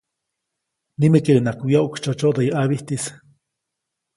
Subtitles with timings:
[0.99, 3.03] Nimekeʼunŋaʼak wyoʼksytsyoʼtsyoʼdäyu ʼabijtis.